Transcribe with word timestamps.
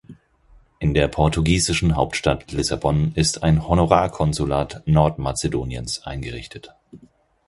In 0.79 0.95
der 0.95 1.07
portugiesischen 1.07 1.95
Hauptstadt 1.95 2.51
Lissabon 2.51 3.11
ist 3.13 3.43
ein 3.43 3.67
Honorarkonsulat 3.67 4.81
Nordmazedoniens 4.87 6.05
eingerichtet. 6.07 6.73